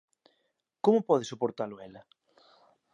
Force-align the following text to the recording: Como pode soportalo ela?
Como 0.83 1.05
pode 1.09 1.25
soportalo 1.31 1.75
ela? 1.87 2.01